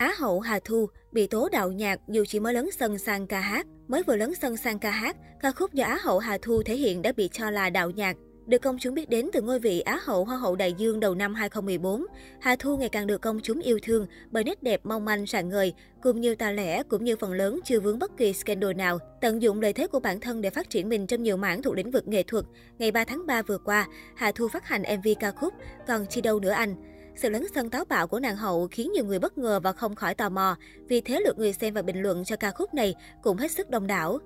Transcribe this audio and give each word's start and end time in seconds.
Á 0.00 0.14
hậu 0.18 0.40
Hà 0.40 0.58
Thu 0.64 0.88
bị 1.12 1.26
tố 1.26 1.48
đạo 1.52 1.72
nhạc 1.72 2.00
dù 2.08 2.24
chỉ 2.28 2.40
mới 2.40 2.54
lớn 2.54 2.70
sân 2.78 2.98
sang 2.98 3.26
ca 3.26 3.40
hát. 3.40 3.66
Mới 3.88 4.02
vừa 4.02 4.16
lớn 4.16 4.34
sân 4.34 4.56
sang 4.56 4.78
ca 4.78 4.90
hát, 4.90 5.16
ca 5.40 5.52
khúc 5.52 5.72
do 5.72 5.84
Á 5.84 5.98
hậu 6.02 6.18
Hà 6.18 6.38
Thu 6.42 6.62
thể 6.62 6.76
hiện 6.76 7.02
đã 7.02 7.12
bị 7.12 7.28
cho 7.32 7.50
là 7.50 7.70
đạo 7.70 7.90
nhạc. 7.90 8.16
Được 8.46 8.62
công 8.62 8.78
chúng 8.78 8.94
biết 8.94 9.08
đến 9.08 9.30
từ 9.32 9.42
ngôi 9.42 9.58
vị 9.58 9.80
Á 9.80 9.98
hậu 10.04 10.24
Hoa 10.24 10.36
hậu 10.36 10.56
Đại 10.56 10.72
Dương 10.72 11.00
đầu 11.00 11.14
năm 11.14 11.34
2014, 11.34 12.06
Hà 12.40 12.56
Thu 12.56 12.76
ngày 12.76 12.88
càng 12.88 13.06
được 13.06 13.20
công 13.20 13.40
chúng 13.42 13.60
yêu 13.60 13.78
thương 13.82 14.06
bởi 14.30 14.44
nét 14.44 14.62
đẹp 14.62 14.80
mong 14.84 15.04
manh 15.04 15.26
rạng 15.26 15.48
ngời, 15.48 15.72
cùng 16.02 16.20
nhiều 16.20 16.34
tài 16.34 16.54
lẻ 16.54 16.82
cũng 16.82 17.04
như 17.04 17.16
phần 17.16 17.32
lớn 17.32 17.60
chưa 17.64 17.80
vướng 17.80 17.98
bất 17.98 18.16
kỳ 18.16 18.32
scandal 18.32 18.74
nào. 18.74 18.98
Tận 19.20 19.42
dụng 19.42 19.60
lợi 19.60 19.72
thế 19.72 19.86
của 19.86 20.00
bản 20.00 20.20
thân 20.20 20.40
để 20.40 20.50
phát 20.50 20.70
triển 20.70 20.88
mình 20.88 21.06
trong 21.06 21.22
nhiều 21.22 21.36
mảng 21.36 21.62
thuộc 21.62 21.74
lĩnh 21.74 21.90
vực 21.90 22.08
nghệ 22.08 22.22
thuật, 22.22 22.44
ngày 22.78 22.90
3 22.90 23.04
tháng 23.04 23.26
3 23.26 23.42
vừa 23.42 23.58
qua, 23.58 23.88
Hà 24.16 24.32
Thu 24.32 24.48
phát 24.48 24.68
hành 24.68 24.82
MV 24.82 25.08
ca 25.20 25.30
khúc 25.30 25.54
Còn 25.86 26.06
chi 26.06 26.20
đâu 26.20 26.40
nữa 26.40 26.50
anh. 26.50 26.89
Sự 27.22 27.28
lấn 27.28 27.44
sân 27.54 27.70
táo 27.70 27.84
bạo 27.84 28.06
của 28.06 28.20
nàng 28.20 28.36
hậu 28.36 28.68
khiến 28.70 28.92
nhiều 28.92 29.04
người 29.04 29.18
bất 29.18 29.38
ngờ 29.38 29.60
và 29.60 29.72
không 29.72 29.94
khỏi 29.94 30.14
tò 30.14 30.28
mò, 30.28 30.56
vì 30.88 31.00
thế 31.00 31.20
lượt 31.24 31.38
người 31.38 31.52
xem 31.52 31.74
và 31.74 31.82
bình 31.82 32.02
luận 32.02 32.24
cho 32.24 32.36
ca 32.36 32.50
khúc 32.50 32.74
này 32.74 32.94
cũng 33.22 33.36
hết 33.36 33.50
sức 33.50 33.70
đông 33.70 33.86
đảo. 33.86 34.18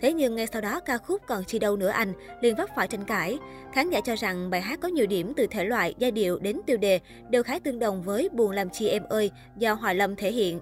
Thế 0.00 0.12
nhưng 0.12 0.34
ngay 0.34 0.46
sau 0.52 0.62
đó 0.62 0.80
ca 0.80 0.98
khúc 0.98 1.22
còn 1.26 1.44
chi 1.44 1.58
đâu 1.58 1.76
nữa 1.76 1.88
anh 1.88 2.12
liền 2.40 2.56
vấp 2.56 2.68
phải 2.76 2.88
tranh 2.88 3.04
cãi. 3.04 3.38
Khán 3.74 3.90
giả 3.90 4.00
cho 4.00 4.14
rằng 4.14 4.50
bài 4.50 4.60
hát 4.60 4.80
có 4.80 4.88
nhiều 4.88 5.06
điểm 5.06 5.32
từ 5.36 5.46
thể 5.46 5.64
loại, 5.64 5.94
giai 5.98 6.10
điệu 6.10 6.38
đến 6.38 6.60
tiêu 6.66 6.76
đề 6.76 7.00
đều 7.30 7.42
khá 7.42 7.58
tương 7.58 7.78
đồng 7.78 8.02
với 8.02 8.28
Buồn 8.32 8.50
làm 8.50 8.70
chi 8.70 8.88
em 8.88 9.02
ơi 9.08 9.30
do 9.58 9.74
Hoài 9.74 9.94
Lâm 9.94 10.16
thể 10.16 10.32
hiện. 10.32 10.60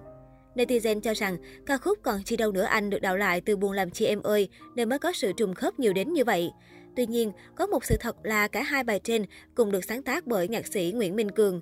Netizen 0.54 1.00
cho 1.00 1.14
rằng 1.14 1.36
ca 1.66 1.78
khúc 1.78 1.98
còn 2.02 2.22
chi 2.24 2.36
đâu 2.36 2.52
nữa 2.52 2.64
anh 2.64 2.90
được 2.90 3.02
đạo 3.02 3.16
lại 3.16 3.40
từ 3.40 3.56
Buồn 3.56 3.72
làm 3.72 3.90
chi 3.90 4.04
em 4.06 4.22
ơi 4.22 4.48
nên 4.74 4.88
mới 4.88 4.98
có 4.98 5.12
sự 5.12 5.32
trùng 5.32 5.54
khớp 5.54 5.78
nhiều 5.78 5.92
đến 5.92 6.12
như 6.12 6.24
vậy. 6.24 6.50
Tuy 6.96 7.06
nhiên, 7.06 7.32
có 7.54 7.66
một 7.66 7.84
sự 7.84 7.96
thật 8.00 8.16
là 8.22 8.48
cả 8.48 8.62
hai 8.62 8.84
bài 8.84 9.00
trên 9.04 9.24
cùng 9.54 9.72
được 9.72 9.84
sáng 9.84 10.02
tác 10.02 10.26
bởi 10.26 10.48
nhạc 10.48 10.66
sĩ 10.66 10.92
Nguyễn 10.94 11.16
Minh 11.16 11.30
Cường. 11.30 11.60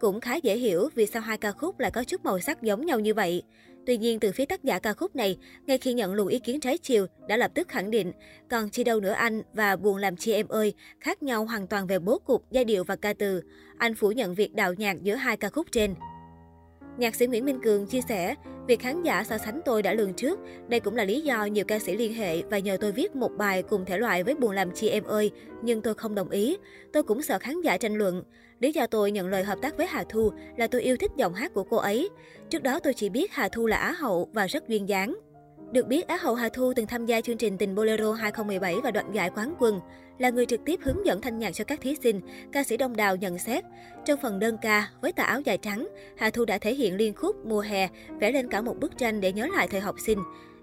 Cũng 0.00 0.20
khá 0.20 0.34
dễ 0.34 0.56
hiểu 0.56 0.88
vì 0.94 1.06
sao 1.06 1.22
hai 1.22 1.38
ca 1.38 1.52
khúc 1.52 1.80
lại 1.80 1.90
có 1.90 2.04
chút 2.04 2.24
màu 2.24 2.40
sắc 2.40 2.62
giống 2.62 2.86
nhau 2.86 3.00
như 3.00 3.14
vậy. 3.14 3.42
Tuy 3.86 3.96
nhiên, 3.96 4.20
từ 4.20 4.32
phía 4.32 4.44
tác 4.44 4.64
giả 4.64 4.78
ca 4.78 4.92
khúc 4.92 5.16
này, 5.16 5.38
ngay 5.66 5.78
khi 5.78 5.92
nhận 5.92 6.14
luồng 6.14 6.28
ý 6.28 6.38
kiến 6.38 6.60
trái 6.60 6.78
chiều, 6.78 7.06
đã 7.28 7.36
lập 7.36 7.50
tức 7.54 7.68
khẳng 7.68 7.90
định, 7.90 8.12
còn 8.50 8.70
chi 8.70 8.84
đâu 8.84 9.00
nữa 9.00 9.12
anh 9.12 9.42
và 9.54 9.76
buồn 9.76 9.96
làm 9.96 10.16
chi 10.16 10.32
em 10.32 10.48
ơi, 10.48 10.74
khác 11.00 11.22
nhau 11.22 11.44
hoàn 11.44 11.66
toàn 11.66 11.86
về 11.86 11.98
bố 11.98 12.18
cục, 12.18 12.44
giai 12.50 12.64
điệu 12.64 12.84
và 12.84 12.96
ca 12.96 13.12
từ. 13.12 13.42
Anh 13.78 13.94
phủ 13.94 14.10
nhận 14.10 14.34
việc 14.34 14.54
đạo 14.54 14.74
nhạc 14.74 15.02
giữa 15.02 15.14
hai 15.14 15.36
ca 15.36 15.48
khúc 15.48 15.66
trên. 15.72 15.94
Nhạc 16.98 17.14
sĩ 17.14 17.26
Nguyễn 17.26 17.44
Minh 17.44 17.60
Cường 17.62 17.86
chia 17.86 18.00
sẻ, 18.08 18.34
việc 18.66 18.80
khán 18.80 19.02
giả 19.02 19.24
so 19.24 19.38
sánh 19.38 19.60
tôi 19.64 19.82
đã 19.82 19.94
lường 19.94 20.14
trước. 20.14 20.40
Đây 20.68 20.80
cũng 20.80 20.96
là 20.96 21.04
lý 21.04 21.20
do 21.20 21.44
nhiều 21.44 21.64
ca 21.64 21.78
sĩ 21.78 21.96
liên 21.96 22.14
hệ 22.14 22.42
và 22.42 22.58
nhờ 22.58 22.76
tôi 22.80 22.92
viết 22.92 23.16
một 23.16 23.32
bài 23.36 23.62
cùng 23.62 23.84
thể 23.84 23.98
loại 23.98 24.22
với 24.22 24.34
Buồn 24.34 24.50
làm 24.50 24.70
chi 24.70 24.88
em 24.88 25.04
ơi, 25.04 25.30
nhưng 25.62 25.82
tôi 25.82 25.94
không 25.94 26.14
đồng 26.14 26.30
ý. 26.30 26.56
Tôi 26.92 27.02
cũng 27.02 27.22
sợ 27.22 27.38
khán 27.38 27.60
giả 27.60 27.76
tranh 27.76 27.94
luận. 27.94 28.22
Lý 28.60 28.72
do 28.72 28.86
tôi 28.86 29.10
nhận 29.10 29.28
lời 29.28 29.44
hợp 29.44 29.58
tác 29.62 29.76
với 29.76 29.86
Hà 29.86 30.04
Thu 30.08 30.32
là 30.56 30.66
tôi 30.66 30.82
yêu 30.82 30.96
thích 30.96 31.10
giọng 31.16 31.34
hát 31.34 31.54
của 31.54 31.64
cô 31.64 31.76
ấy. 31.76 32.08
Trước 32.50 32.62
đó 32.62 32.78
tôi 32.78 32.94
chỉ 32.94 33.08
biết 33.08 33.32
Hà 33.32 33.48
Thu 33.48 33.66
là 33.66 33.76
Á 33.76 33.92
hậu 33.92 34.28
và 34.32 34.46
rất 34.46 34.68
duyên 34.68 34.88
dáng. 34.88 35.16
Được 35.72 35.86
biết, 35.86 36.06
Á 36.06 36.16
hậu 36.16 36.34
Hà 36.34 36.48
Thu 36.48 36.72
từng 36.76 36.86
tham 36.86 37.06
gia 37.06 37.20
chương 37.20 37.36
trình 37.36 37.58
Tình 37.58 37.74
Bolero 37.74 38.12
2017 38.12 38.74
và 38.82 38.90
đoạt 38.90 39.06
giải 39.12 39.30
quán 39.36 39.54
quân. 39.58 39.80
Là 40.18 40.30
người 40.30 40.46
trực 40.46 40.60
tiếp 40.64 40.80
hướng 40.82 41.06
dẫn 41.06 41.20
thanh 41.20 41.38
nhạc 41.38 41.50
cho 41.50 41.64
các 41.64 41.80
thí 41.80 41.96
sinh, 42.02 42.20
ca 42.52 42.64
sĩ 42.64 42.76
Đông 42.76 42.96
Đào 42.96 43.16
nhận 43.16 43.38
xét. 43.38 43.64
Trong 44.04 44.20
phần 44.22 44.38
đơn 44.38 44.56
ca, 44.62 44.88
với 45.00 45.12
tà 45.12 45.22
áo 45.22 45.40
dài 45.40 45.58
trắng, 45.58 45.88
Hà 46.16 46.30
Thu 46.30 46.44
đã 46.44 46.58
thể 46.58 46.74
hiện 46.74 46.96
liên 46.96 47.14
khúc 47.14 47.46
mùa 47.46 47.60
hè, 47.60 47.88
vẽ 48.20 48.32
lên 48.32 48.48
cả 48.48 48.60
một 48.60 48.80
bức 48.80 48.98
tranh 48.98 49.20
để 49.20 49.32
nhớ 49.32 49.48
lại 49.56 49.68
thời 49.68 49.80
học 49.80 49.96
sinh. 50.06 50.18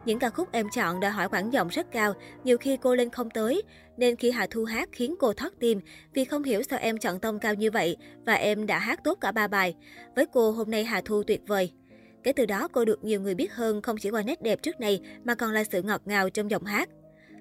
Những 0.05 0.19
ca 0.19 0.29
khúc 0.29 0.51
em 0.51 0.67
chọn 0.75 0.99
đòi 0.99 1.11
hỏi 1.11 1.29
quãng 1.29 1.53
giọng 1.53 1.67
rất 1.67 1.91
cao, 1.91 2.13
nhiều 2.43 2.57
khi 2.57 2.77
cô 2.81 2.95
lên 2.95 3.09
không 3.09 3.29
tới. 3.29 3.61
Nên 3.97 4.15
khi 4.15 4.31
Hà 4.31 4.47
Thu 4.51 4.63
hát 4.63 4.89
khiến 4.91 5.15
cô 5.19 5.33
thoát 5.33 5.53
tim, 5.59 5.79
vì 6.13 6.25
không 6.25 6.43
hiểu 6.43 6.63
sao 6.63 6.79
em 6.79 6.97
chọn 6.97 7.19
tông 7.19 7.39
cao 7.39 7.53
như 7.53 7.71
vậy, 7.71 7.97
và 8.25 8.33
em 8.33 8.65
đã 8.65 8.79
hát 8.79 9.03
tốt 9.03 9.17
cả 9.21 9.31
ba 9.31 9.47
bài. 9.47 9.75
Với 10.15 10.25
cô, 10.33 10.51
hôm 10.51 10.71
nay 10.71 10.83
Hà 10.83 11.01
Thu 11.05 11.23
tuyệt 11.23 11.41
vời. 11.47 11.71
Kể 12.23 12.33
từ 12.33 12.45
đó, 12.45 12.67
cô 12.71 12.85
được 12.85 13.03
nhiều 13.03 13.21
người 13.21 13.35
biết 13.35 13.53
hơn 13.53 13.81
không 13.81 13.97
chỉ 13.97 14.09
qua 14.09 14.21
nét 14.21 14.41
đẹp 14.41 14.61
trước 14.63 14.79
này 14.79 14.99
mà 15.23 15.35
còn 15.35 15.51
là 15.51 15.63
sự 15.63 15.81
ngọt 15.81 16.01
ngào 16.05 16.29
trong 16.29 16.51
giọng 16.51 16.63
hát. 16.63 16.89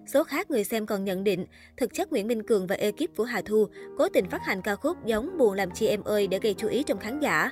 Số 0.06 0.25
khác 0.25 0.50
người 0.50 0.64
xem 0.64 0.86
còn 0.86 1.05
nhận 1.05 1.25
định, 1.25 1.47
thực 1.77 1.94
chất 1.94 2.12
Nguyễn 2.12 2.27
Minh 2.27 2.43
Cường 2.43 2.66
và 2.66 2.75
ekip 2.75 3.16
của 3.16 3.25
Hà 3.25 3.43
Thu 3.43 3.66
cố 3.98 4.09
tình 4.09 4.31
phát 4.31 4.41
hành 4.44 4.62
ca 4.62 4.76
khúc 4.76 4.97
giống 5.06 5.38
buồn 5.38 5.54
làm 5.54 5.70
chi 5.70 5.87
em 5.87 6.03
ơi 6.03 6.26
để 6.26 6.38
gây 6.43 6.54
chú 6.54 6.69
ý 6.69 6.82
trong 6.82 6.98
khán 6.98 7.20
giả. 7.20 7.50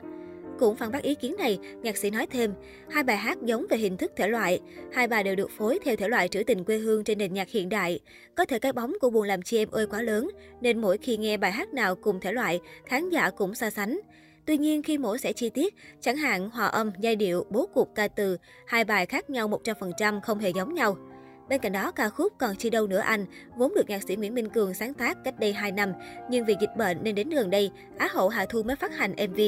Cũng 0.58 0.76
phản 0.76 0.92
bác 0.92 1.02
ý 1.02 1.14
kiến 1.14 1.34
này, 1.38 1.58
nhạc 1.82 1.96
sĩ 1.96 2.10
nói 2.10 2.26
thêm, 2.26 2.54
hai 2.90 3.02
bài 3.02 3.16
hát 3.16 3.38
giống 3.42 3.66
về 3.70 3.76
hình 3.76 3.96
thức 3.96 4.12
thể 4.16 4.28
loại, 4.28 4.60
hai 4.92 5.08
bài 5.08 5.24
đều 5.24 5.36
được 5.36 5.50
phối 5.50 5.78
theo 5.84 5.96
thể 5.96 6.08
loại 6.08 6.28
trữ 6.28 6.42
tình 6.42 6.64
quê 6.64 6.78
hương 6.78 7.04
trên 7.04 7.18
nền 7.18 7.34
nhạc 7.34 7.48
hiện 7.48 7.68
đại. 7.68 8.00
Có 8.34 8.44
thể 8.44 8.58
cái 8.58 8.72
bóng 8.72 8.92
của 9.00 9.10
buồn 9.10 9.26
làm 9.26 9.42
chi 9.42 9.58
em 9.58 9.70
ơi 9.70 9.86
quá 9.86 10.02
lớn, 10.02 10.28
nên 10.60 10.80
mỗi 10.80 10.98
khi 10.98 11.16
nghe 11.16 11.36
bài 11.36 11.52
hát 11.52 11.74
nào 11.74 11.94
cùng 11.94 12.20
thể 12.20 12.32
loại, 12.32 12.60
khán 12.86 13.10
giả 13.10 13.30
cũng 13.30 13.54
so 13.54 13.70
sánh. 13.70 14.00
Tuy 14.50 14.58
nhiên, 14.58 14.82
khi 14.82 14.98
mổ 14.98 15.16
sẽ 15.16 15.32
chi 15.32 15.50
tiết, 15.50 15.74
chẳng 16.00 16.16
hạn 16.16 16.50
hòa 16.50 16.66
âm, 16.66 16.90
giai 17.00 17.16
điệu, 17.16 17.46
bố 17.50 17.66
cục 17.74 17.94
ca 17.94 18.08
từ, 18.08 18.36
hai 18.66 18.84
bài 18.84 19.06
khác 19.06 19.30
nhau 19.30 19.48
100% 19.48 20.20
không 20.20 20.38
hề 20.38 20.50
giống 20.50 20.74
nhau. 20.74 20.96
Bên 21.48 21.60
cạnh 21.60 21.72
đó, 21.72 21.90
ca 21.90 22.08
khúc 22.08 22.32
Còn 22.38 22.56
chi 22.56 22.70
đâu 22.70 22.86
nữa 22.86 22.98
anh, 22.98 23.26
vốn 23.56 23.72
được 23.74 23.88
nhạc 23.88 24.02
sĩ 24.02 24.16
Nguyễn 24.16 24.34
Minh 24.34 24.48
Cường 24.48 24.74
sáng 24.74 24.94
tác 24.94 25.18
cách 25.24 25.34
đây 25.40 25.52
2 25.52 25.72
năm, 25.72 25.92
nhưng 26.30 26.44
vì 26.44 26.54
dịch 26.60 26.70
bệnh 26.76 26.98
nên 27.02 27.14
đến 27.14 27.30
gần 27.30 27.50
đây, 27.50 27.70
Á 27.98 28.08
hậu 28.12 28.28
Hà 28.28 28.46
Thu 28.46 28.62
mới 28.62 28.76
phát 28.76 28.96
hành 28.96 29.12
MV. 29.12 29.40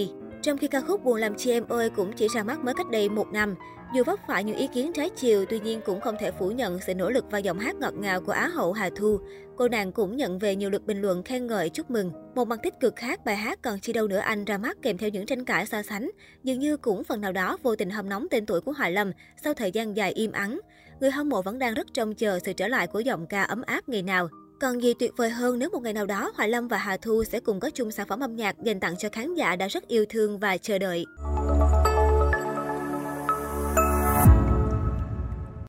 Trong 0.43 0.59
khi 0.59 0.69
ca 0.69 0.81
khúc 0.81 1.05
Buồn 1.05 1.17
làm 1.17 1.35
chi 1.35 1.51
em 1.51 1.69
ơi 1.69 1.91
cũng 1.91 2.13
chỉ 2.13 2.29
ra 2.29 2.43
mắt 2.43 2.65
mới 2.65 2.75
cách 2.75 2.91
đây 2.91 3.09
một 3.09 3.33
năm. 3.33 3.55
Dù 3.95 4.05
vấp 4.05 4.19
phải 4.29 4.45
những 4.45 4.57
ý 4.57 4.67
kiến 4.67 4.93
trái 4.93 5.11
chiều, 5.17 5.45
tuy 5.45 5.61
nhiên 5.61 5.81
cũng 5.87 6.01
không 6.01 6.17
thể 6.21 6.31
phủ 6.31 6.51
nhận 6.51 6.79
sự 6.87 6.95
nỗ 6.95 7.11
lực 7.11 7.25
và 7.31 7.39
giọng 7.39 7.59
hát 7.59 7.77
ngọt 7.77 7.95
ngào 7.95 8.21
của 8.21 8.33
Á 8.33 8.49
hậu 8.49 8.73
Hà 8.73 8.91
Thu. 8.97 9.19
Cô 9.57 9.69
nàng 9.69 9.93
cũng 9.93 10.17
nhận 10.17 10.39
về 10.39 10.57
nhiều 10.57 10.71
lượt 10.71 10.87
bình 10.87 11.01
luận 11.01 11.23
khen 11.23 11.47
ngợi 11.47 11.71
chúc 11.71 11.91
mừng. 11.91 12.13
Một 12.35 12.49
mặt 12.49 12.61
tích 12.63 12.75
cực 12.81 12.97
khác, 12.97 13.25
bài 13.25 13.37
hát 13.37 13.59
còn 13.63 13.81
chi 13.81 13.93
đâu 13.93 14.09
nữa 14.09 14.19
anh 14.19 14.45
ra 14.45 14.59
mắt 14.59 14.77
kèm 14.83 14.99
theo 14.99 15.11
những 15.11 15.27
tranh 15.27 15.45
cãi 15.45 15.67
so 15.67 15.83
sánh, 15.83 16.11
dường 16.43 16.59
như 16.59 16.77
cũng 16.77 17.05
phần 17.05 17.21
nào 17.21 17.33
đó 17.33 17.57
vô 17.63 17.77
tình 17.77 17.91
hâm 17.91 18.09
nóng 18.09 18.27
tên 18.31 18.47
tuổi 18.47 18.61
của 18.61 18.73
Hoài 18.73 18.93
Lâm 18.93 19.13
sau 19.45 19.55
thời 19.55 19.73
gian 19.73 19.97
dài 19.97 20.13
im 20.13 20.33
ắng. 20.33 20.61
Người 21.01 21.11
hâm 21.11 21.29
mộ 21.29 21.43
vẫn 21.43 21.59
đang 21.59 21.75
rất 21.75 21.87
trông 21.95 22.15
chờ 22.15 22.39
sự 22.45 22.53
trở 22.53 22.69
lại 22.69 22.87
của 22.87 23.01
giọng 23.01 23.27
ca 23.27 23.43
ấm 23.43 23.63
áp 23.63 23.89
ngày 23.89 24.03
nào. 24.03 24.29
Còn 24.63 24.83
gì 24.83 24.95
tuyệt 24.95 25.13
vời 25.17 25.31
hơn 25.31 25.59
nếu 25.59 25.71
một 25.71 25.83
ngày 25.83 25.93
nào 25.93 26.07
đó 26.07 26.33
Hoài 26.35 26.49
Lâm 26.49 26.69
và 26.69 26.79
Hà 26.79 26.97
Thu 26.97 27.25
sẽ 27.25 27.41
cùng 27.41 27.61
có 27.61 27.71
chung 27.71 27.91
sản 27.91 28.07
phẩm 28.09 28.21
âm 28.21 28.37
nhạc 28.37 28.57
dành 28.63 28.81
tặng 28.81 28.97
cho 28.99 29.09
khán 29.13 29.35
giả 29.35 29.57
đã 29.57 29.69
rất 29.69 29.89
yêu 29.89 30.05
thương 30.09 30.39
và 30.39 30.57
chờ 30.57 30.79
đợi. 30.79 31.05